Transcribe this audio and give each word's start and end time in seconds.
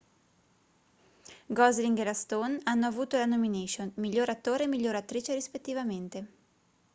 gosling 1.51 1.95
e 1.99 2.03
la 2.03 2.15
stone 2.15 2.59
hanno 2.63 2.87
avuto 2.87 3.17
la 3.17 3.27
nomination 3.27 3.91
miglior 3.97 4.29
attore 4.29 4.63
e 4.63 4.67
miglior 4.67 4.95
attrice 4.95 5.35
rispettivamente 5.35 6.27